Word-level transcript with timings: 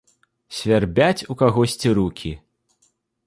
Свярбяць 0.59 1.25
у 1.33 1.37
кагосьці 1.43 1.93
рукі. 1.99 2.31